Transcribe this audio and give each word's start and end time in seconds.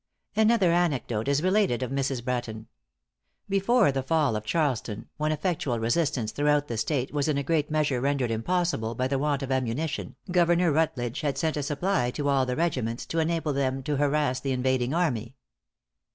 Another 0.35 0.71
anecdote 0.71 1.27
is 1.27 1.43
related 1.43 1.83
of 1.83 1.91
Mrs. 1.91 2.25
Bratton. 2.25 2.65
Before 3.47 3.91
the 3.91 4.01
fall 4.01 4.35
of 4.35 4.43
Charleston, 4.45 5.09
when 5.17 5.31
effectual 5.31 5.77
resistance 5.77 6.31
throughout 6.31 6.67
the 6.67 6.77
State 6.77 7.13
was 7.13 7.27
in 7.27 7.37
a 7.37 7.43
great 7.43 7.69
measure 7.69 8.01
rendered 8.01 8.31
impossible 8.31 8.95
by 8.95 9.07
the 9.07 9.19
want 9.19 9.43
of 9.43 9.51
ammunition, 9.51 10.15
Governor 10.31 10.71
Rutledge 10.71 11.21
had 11.21 11.37
sent 11.37 11.55
a 11.55 11.61
supply 11.61 12.09
to 12.09 12.29
all 12.29 12.47
the 12.47 12.55
regiments, 12.55 13.05
to 13.05 13.19
enable 13.19 13.53
them 13.53 13.83
to 13.83 13.97
harass 13.97 14.39
the 14.39 14.53
invading 14.53 14.91
army. 14.91 15.35